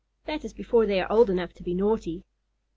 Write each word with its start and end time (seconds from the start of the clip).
That 0.25 0.43
is 0.43 0.51
before 0.51 0.87
they 0.87 0.99
are 0.99 1.11
old 1.11 1.29
enough 1.29 1.53
to 1.53 1.61
be 1.61 1.75
naughty. 1.75 2.23